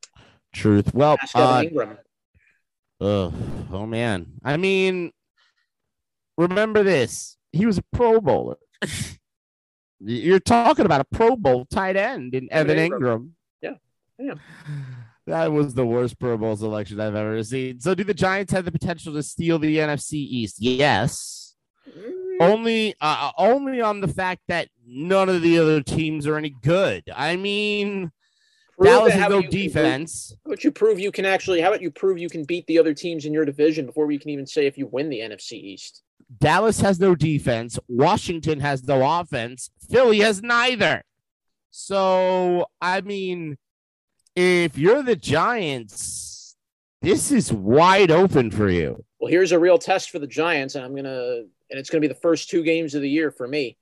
[0.53, 0.95] Truth.
[0.95, 1.97] Well, uh, Engram.
[3.01, 3.33] Ugh,
[3.73, 4.27] oh man.
[4.45, 5.11] I mean,
[6.37, 7.37] remember this.
[7.51, 8.59] He was a Pro Bowler.
[10.05, 13.01] You're talking about a Pro Bowl tight end in Evan Engram.
[13.01, 13.29] Engram.
[13.61, 13.75] Yeah,
[14.19, 14.35] yeah.
[15.27, 17.79] That was the worst Pro Bowl selection I've ever seen.
[17.81, 20.57] So, do the Giants have the potential to steal the NFC East?
[20.59, 21.55] Yes.
[21.89, 26.51] Mm, Only, uh, only on the fact that none of the other teams are any
[26.63, 27.05] good.
[27.15, 28.11] I mean,
[28.77, 30.35] prove Dallas has no defense.
[30.45, 31.61] How about you prove you can actually?
[31.61, 34.19] How about you prove you can beat the other teams in your division before we
[34.19, 36.03] can even say if you win the NFC East?
[36.39, 37.79] Dallas has no defense.
[37.89, 39.71] Washington has no offense.
[39.91, 41.03] Philly has neither.
[41.71, 43.57] So, I mean,
[44.37, 46.57] if you're the Giants,
[47.01, 49.05] this is wide open for you.
[49.19, 52.09] Well, here's a real test for the Giants, and I'm gonna, and it's gonna be
[52.09, 53.77] the first two games of the year for me.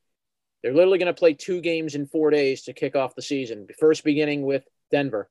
[0.63, 3.67] They're literally gonna play two games in four days to kick off the season.
[3.79, 5.29] First, beginning with Denver.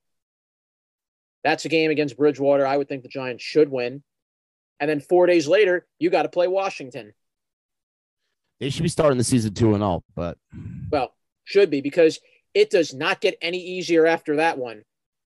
[1.44, 2.66] That's a game against Bridgewater.
[2.66, 4.04] I would think the Giants should win.
[4.80, 7.14] And then four days later, you got to play Washington.
[8.60, 10.38] They should be starting the season 2 and all, but
[10.92, 11.14] Well,
[11.46, 12.20] should be because
[12.54, 14.84] it does not get any easier after that one.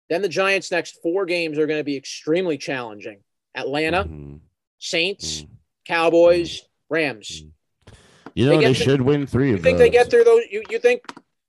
[0.10, 3.24] Then the Giants' next four games are going to be extremely challenging
[3.56, 4.40] Atlanta, Mhm,
[4.80, 5.50] Saints, mhm.
[5.86, 7.44] Cowboys, Rams.
[8.36, 9.80] you know They they, should win 3 You think those.
[9.80, 10.42] they get through those?
[10.52, 11.02] You, you think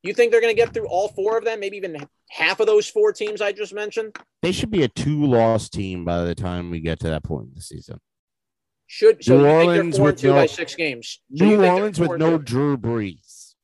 [0.02, 1.60] you think they're going to get through all four of them?
[1.60, 1.96] Maybe even
[2.34, 4.16] half of those four teams I just mentioned?
[4.42, 7.54] They should be a two-loss team by the time we get to that point in
[7.54, 8.00] the season.
[8.86, 11.20] Should so New Orleans they're four and with two no- by six games?
[11.34, 12.44] So New Orleans with no two.
[12.44, 13.54] Drew Brees.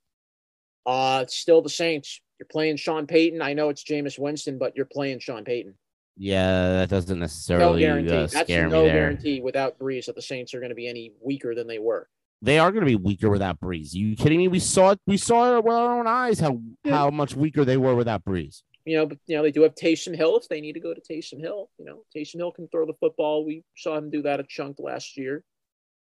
[0.86, 2.20] Uh, it's still the Saints.
[2.38, 3.42] You're playing Sean Payton.
[3.42, 5.74] I know it's Jameis Winston, but you're playing Sean Payton.
[6.16, 8.14] Yeah, that doesn't necessarily No guarantee.
[8.16, 11.54] uh, That's no guarantee without Brees that the Saints are going to be any weaker
[11.54, 12.08] than they were.
[12.42, 13.92] They are going to be weaker without Brees.
[13.92, 14.48] You kidding me?
[14.48, 15.00] We saw it.
[15.06, 16.96] We saw it with our own eyes how Yeah.
[16.96, 18.62] how much weaker they were without Brees.
[18.86, 20.94] You know, but you know they do have Taysom Hill if they need to go
[20.94, 21.68] to Taysom Hill.
[21.78, 23.44] You know, Taysom Hill can throw the football.
[23.44, 25.44] We saw him do that a chunk last year.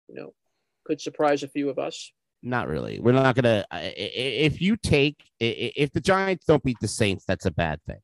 [0.08, 0.34] You know,
[0.84, 2.12] could surprise a few of us.
[2.42, 3.00] Not really.
[3.00, 3.66] We're not going to.
[3.72, 8.00] If you take, if the Giants don't beat the Saints, that's a bad thing.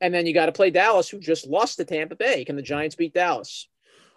[0.00, 2.44] And then you got to play Dallas, who just lost to Tampa Bay.
[2.44, 3.68] Can the Giants beat Dallas?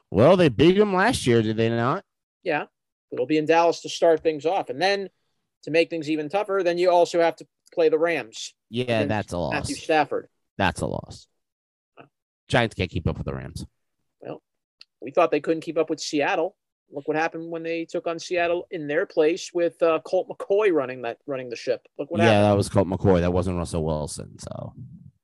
[0.10, 2.04] Well, they beat them last year, did they not?
[2.44, 2.66] Yeah,
[3.12, 5.10] it'll be in Dallas to start things off, and then
[5.64, 8.54] to make things even tougher, then you also have to play the Rams.
[8.70, 9.54] Yeah, that's a loss.
[9.54, 10.28] Matthew Stafford.
[10.58, 11.28] That's a loss.
[12.48, 13.66] Giants can't keep up with the Rams.
[14.22, 14.42] Well,
[15.02, 16.56] we thought they couldn't keep up with Seattle.
[16.92, 20.72] Look what happened when they took on Seattle in their place with uh, Colt McCoy
[20.74, 21.88] running that running the ship.
[22.00, 22.46] Look what yeah, happened.
[22.46, 23.20] that was Colt McCoy.
[23.20, 24.40] That wasn't Russell Wilson.
[24.40, 24.74] So,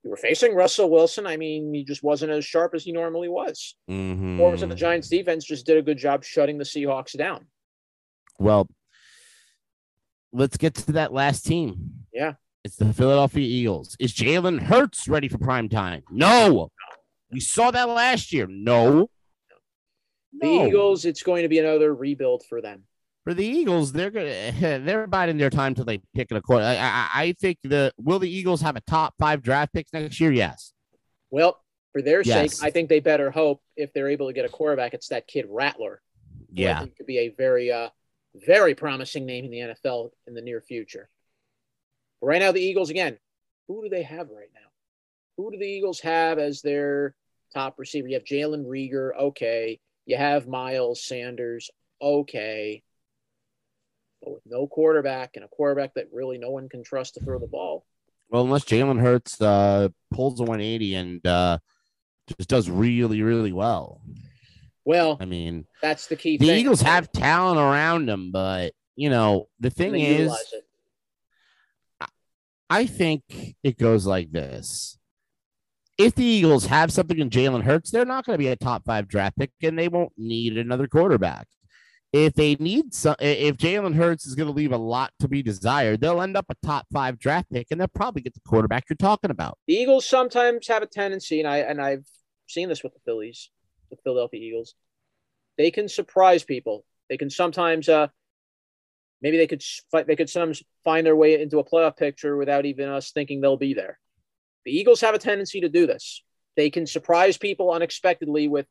[0.05, 1.25] You were facing Russell Wilson.
[1.25, 3.75] I mean, he just wasn't as sharp as he normally was.
[3.89, 4.35] mhm.
[4.37, 7.47] Performance of the Giants defense just did a good job shutting the Seahawks down.
[8.37, 8.69] Well,
[10.31, 12.05] let's get to that last team.
[12.13, 12.33] Yeah.
[12.63, 13.95] It's the Philadelphia Eagles.
[13.99, 16.03] Is Jalen Hurts ready for prime time?
[16.11, 16.69] No.
[17.31, 18.45] We saw that last year.
[18.47, 19.09] No.
[20.39, 20.67] The No.
[20.67, 22.83] Eagles, it's going to be another rebuild for them.
[23.25, 26.63] For the Eagles, they're gonna they're biding their time till they pick a quarter.
[26.63, 30.19] I, I, I think the will the Eagles have a top five draft picks next
[30.21, 30.31] year?
[30.31, 30.73] Yes.
[31.31, 31.59] Well,
[31.91, 32.57] for their Yes.
[32.57, 35.27] sake, I think they better hope if they're able to get a quarterback, it's that
[35.27, 36.01] kid Rattler.
[36.55, 36.79] who I Yeah.
[36.81, 37.89] think could be a very, uh,
[38.35, 41.09] very promising name in the NFL in the near future.
[42.21, 43.17] But right now, the Eagles again.
[43.67, 44.69] Who do they have right now?
[45.38, 47.15] Who do the Eagles have as their
[47.51, 48.07] top receiver?
[48.07, 49.79] You have Jalen Reagor, okay.
[50.05, 52.83] You have Miles Sanders, okay.
[54.25, 57.39] But with no quarterback and a quarterback that really no one can trust to throw
[57.39, 57.85] the ball.
[58.29, 61.59] Well, unless Jalen Hurts uh, pulls a 180 and uh,
[62.38, 64.01] just does really, really well.
[64.83, 66.59] Well, I mean, that's the key the thing.
[66.59, 70.35] Eagles have talent around them, but you know the thing is.
[72.67, 74.97] I think it goes like this.
[75.97, 78.83] If the Eagles have something in Jalen Hurts, they're not going to be a top
[78.85, 81.47] five draft pick and they won't need another quarterback.
[82.15, 85.43] If they need some, if Jalen Hurts is going to leave a lot to be
[85.43, 88.86] desired, they'll end up a top five draft pick and they'll probably get the quarterback
[88.89, 89.58] you're talking about.
[89.67, 92.08] the Eagles sometimes have a tendency, and I and I've
[92.47, 93.49] seen this with the Phillies,
[93.89, 94.75] the Philadelphia Eagles.
[95.58, 96.86] They can surprise people.
[97.10, 98.08] They can sometimes, uh,
[99.21, 99.62] maybe they could
[100.08, 103.58] they could sometimes find their way into a playoff picture without even us thinking they'll
[103.58, 103.99] be there.
[104.63, 106.23] The Eagles have a tendency to do this.
[106.56, 108.67] They can surprise people unexpectedly with,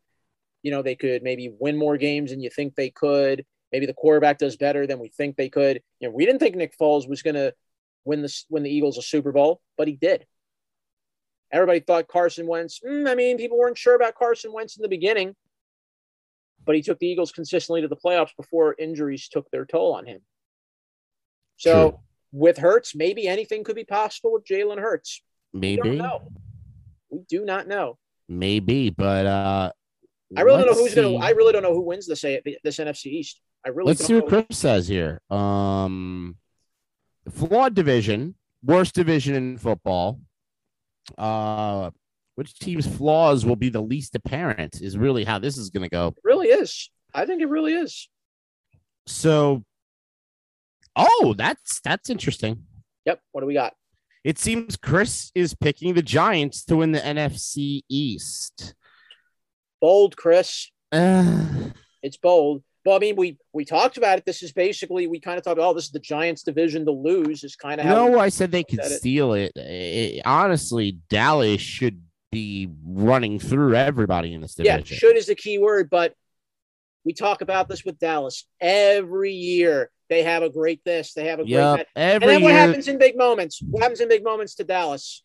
[0.64, 3.44] you know, they could maybe win more games than you think they could.
[3.70, 5.80] Maybe the quarterback does better than we think they could.
[6.00, 7.54] You know, we didn't think Nick Foles was going to
[8.04, 10.26] win the win the Eagles a Super Bowl, but he did.
[11.52, 12.80] Everybody thought Carson Wentz.
[12.84, 15.36] mm, I mean, people weren't sure about Carson Wentz in the beginning.
[16.66, 20.06] but he took the Eagles consistently to the playoffs before injuries took their toll on
[20.06, 20.20] him.
[21.56, 21.98] So True.
[22.32, 25.22] with Hurts, maybe anything could be possible with Jalen Hurts.
[25.52, 26.32] We don't Maybe, know.
[27.10, 27.98] We do not know.
[28.28, 29.72] maybe, but uh,
[30.36, 31.16] I really don't know who's gonna.
[31.16, 33.40] I really don't know who wins this this NFC East.
[33.64, 34.28] I really Let's see what.
[34.28, 35.20] Chris says here.
[35.30, 36.36] Um,
[37.30, 40.20] flawed division, worst division in football.
[41.18, 41.90] Uh,
[42.34, 45.88] which team's flaws will be the least apparent is really how this is going to
[45.88, 46.08] go.
[46.08, 46.90] It really is.
[47.12, 48.08] I think it really is.
[49.06, 49.64] So,
[50.96, 52.64] oh, that's that's interesting.
[53.04, 53.20] Yep.
[53.32, 53.74] What do we got?
[54.24, 58.74] It seems Chris is picking the Giants to win the NFC East.
[59.84, 60.70] Bold, Chris.
[60.92, 61.34] Uh,
[62.02, 62.62] It's bold.
[62.86, 64.24] Well, I mean, we we talked about it.
[64.24, 65.58] This is basically we kind of talked.
[65.60, 67.44] Oh, this is the Giants' division to lose.
[67.44, 67.94] Is kind of how.
[67.94, 68.98] no, I said they could Said it.
[69.00, 69.52] steal it.
[69.56, 72.00] Eh, honestly, Dallas should
[72.32, 74.84] be running through everybody in this division.
[74.88, 76.14] yeah, should is the key word, but
[77.04, 79.90] we talk about this with Dallas every year.
[80.08, 81.12] They have a great this.
[81.12, 81.86] They have a great Yep, that.
[81.94, 83.60] And then what year happens in big moments?
[83.60, 85.22] What happens in big moments to Dallas?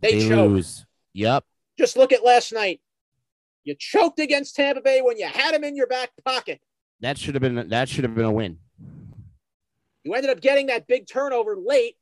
[0.00, 0.50] They, they choke.
[0.50, 0.84] lose.
[1.12, 1.44] Yep.
[1.78, 2.80] Just look at last night.
[3.64, 6.60] You choked against Tampa Bay when you had them in your back pocket.
[7.00, 8.58] That should have been that should have been a win.
[10.04, 11.96] You ended up getting that big turnover late,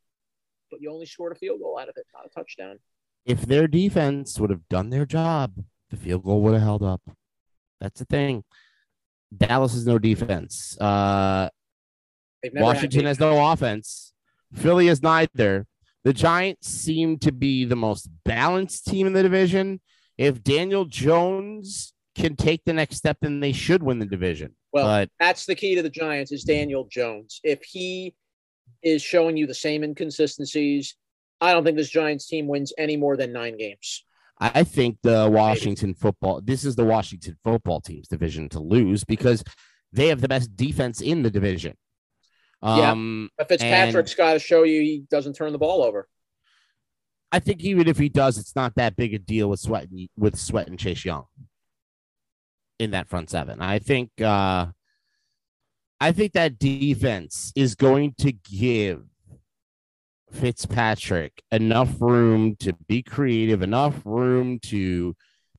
[0.70, 2.80] but you only scored a field goal out of it, not a touchdown.
[3.24, 5.52] If their defense would have done their job,
[5.90, 7.00] the field goal would have held up.
[7.80, 8.42] That's the thing.
[9.36, 10.76] Dallas has no defense.
[10.80, 11.48] Uh,
[12.42, 14.12] They've never had Washington has no offense.
[14.52, 15.66] Philly is neither.
[16.04, 19.80] The Giants seem to be the most balanced team in the division.
[20.22, 24.54] If Daniel Jones can take the next step, then they should win the division.
[24.72, 27.40] Well, but That's the key to the Giants is Daniel Jones.
[27.42, 28.14] If he
[28.84, 30.94] is showing you the same inconsistencies,
[31.40, 34.04] I don't think this Giants team wins any more than nine games.
[34.38, 39.42] I think the Washington football, this is the Washington football team's division to lose because
[39.92, 41.76] they have the best defense in the division.
[42.62, 42.92] Yeah.
[42.92, 46.06] Um, But Fitzpatrick's got to show you he doesn't turn the ball over.
[47.32, 50.08] I think even if he does, it's not that big a deal with Sweat and,
[50.16, 51.24] with Sweat and Chase Young
[52.78, 53.60] in that front seven.
[53.62, 54.66] I think uh
[56.00, 59.04] I think that defense is going to give
[60.32, 65.14] Fitzpatrick enough room to be creative, enough room to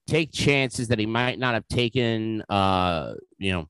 [0.06, 3.68] take chances that he might not have taken uh you know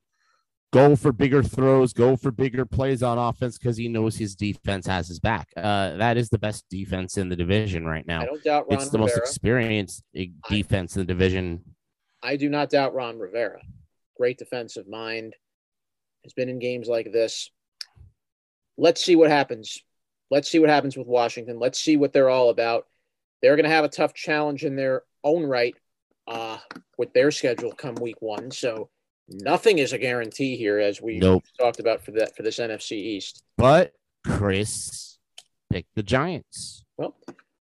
[0.74, 4.88] go for bigger throws, go for bigger plays on offense because he knows his defense
[4.88, 5.48] has his back.
[5.56, 8.22] Uh, that is the best defense in the division right now.
[8.22, 8.82] I don't doubt Ron Rivera.
[8.82, 11.64] It's the most experienced eh, defense in the division.
[12.22, 13.62] I do not doubt Ron Rivera.
[14.18, 15.36] Great defensive mind.
[16.24, 17.52] Has been in games like this.
[18.78, 19.84] Let's see what happens.
[20.32, 21.60] Let's see what happens with Washington.
[21.60, 22.88] Let's see what they're all about.
[23.42, 25.76] They're going to have a tough challenge in their own right
[26.28, 26.58] uh,
[26.98, 28.50] with their schedule come week one.
[28.50, 28.90] So
[29.30, 31.44] nothing is a guarantee here, as we Nope.
[31.60, 33.44] talked about for that for this NFC East.
[33.58, 33.94] But
[34.26, 35.18] Chris
[35.72, 36.84] picked the Giants.
[36.98, 37.16] Well,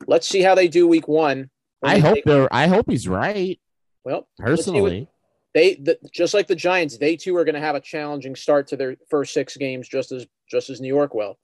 [0.06, 1.50] let's see how they do week one.
[1.82, 2.52] I hope they're.
[2.52, 3.58] I hope he's right.
[4.04, 5.08] well Personally,
[5.54, 8.68] they the, just like the Giants, they too are going to have a challenging start
[8.68, 11.38] to their first six games, just as just as New York will.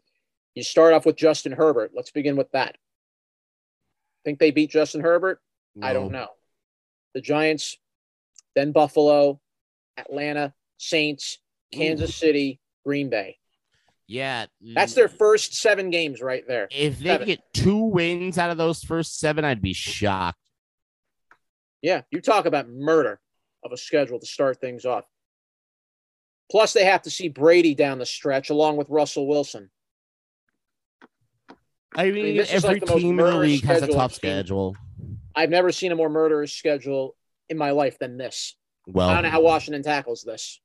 [0.54, 1.92] You start off with Justin Herbert.
[1.94, 2.76] Let's begin with that.
[4.24, 5.40] Think they beat Justin Herbert?
[5.80, 6.28] I don't know.
[7.14, 7.78] The Giants,
[8.56, 9.40] then Buffalo,
[9.98, 11.38] Atlanta, Saints,
[11.72, 13.36] Kansas City, Green Bay.
[14.06, 16.66] Yeah, That's their first seven games right there.
[16.70, 17.26] If they seven.
[17.26, 20.38] get two wins out of those first seven, I'd be shocked.
[21.82, 23.20] Yeah, you talk about murder
[23.62, 25.04] of a schedule to start things off.
[26.50, 29.70] Plus, they have to see Brady down the stretch along with Russell Wilson.
[31.94, 34.74] I mean, this is every like team in the league has a tough schedule.
[35.34, 37.14] I've never seen a more murderous schedule
[37.50, 38.56] in my life than this.
[38.88, 40.60] Well, I don't know how Washington tackles this.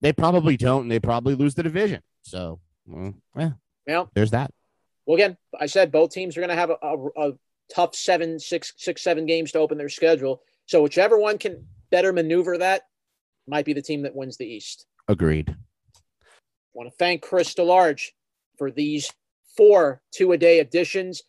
[0.00, 2.00] they probably don't, and they probably lose the division.
[2.22, 3.52] So, well, yeah,
[3.86, 4.50] Well, there's that.
[5.06, 7.32] well, again, I said both teams are going to have a, a, a
[7.74, 10.42] tough seven, six, six, seven games to open their schedule.
[10.66, 12.82] So whichever one can better maneuver that
[13.46, 14.86] might be the team that wins the East.
[15.08, 15.50] Agreed.
[15.50, 16.00] I
[16.72, 18.08] want to thank Chris DeLarge
[18.58, 19.12] for these
[19.56, 21.22] four two a day editions.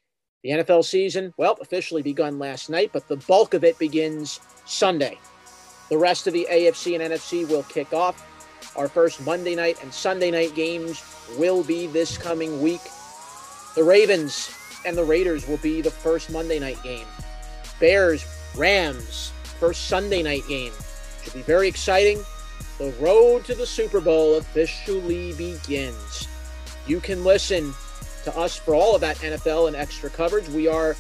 [0.43, 5.17] The NFL season, well, officially begun last night, but the bulk of it begins Sunday.
[5.89, 8.25] The rest of the AFC and NFC will kick off.
[8.75, 11.03] Our first Monday night and Sunday night games
[11.38, 12.81] will be this coming week.
[13.75, 14.51] The Ravens
[14.86, 17.05] and the Raiders will be the first Monday night game.
[17.79, 18.25] Bears,
[18.55, 20.73] Rams, first Sunday night game.
[21.23, 22.23] Should be very exciting.
[22.77, 26.27] The road to the Super Bowl officially begins.
[26.88, 27.73] You can listen
[28.23, 30.47] to us for all of that NFL and extra coverage.
[30.49, 30.95] We are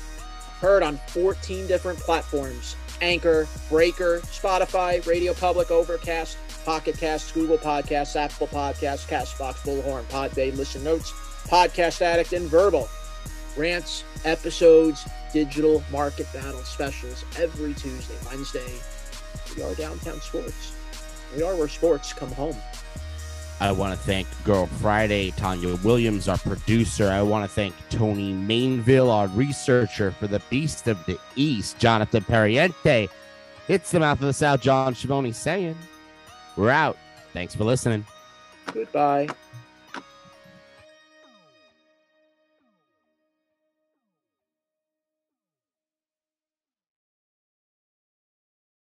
[0.59, 8.15] heard on 14 different platforms Anchor, Breaker, Spotify, Radio Public, Overcast, Pocket Casts, Google Podcasts,
[8.15, 11.11] Apple Podcasts, Castbox, Bullhorn, Podbay, Listen Notes,
[11.47, 12.89] Podcast Addict, and Verbal.
[13.57, 18.73] Rants, episodes, digital market battle specials every Tuesday, Wednesday.
[19.55, 20.73] We are Downtown Sports.
[21.35, 22.55] We are where sports come home.
[23.61, 27.09] I want to thank Girl Friday, Tanya Williams, our producer.
[27.09, 32.23] I want to thank Tony Mainville, our researcher for the Beast of the East, Jonathan
[32.23, 33.09] Perriente.
[33.67, 35.77] It's the mouth of the South, John Schiavone saying,
[36.57, 36.97] We're out.
[37.33, 38.05] Thanks for listening.
[38.73, 39.29] Goodbye.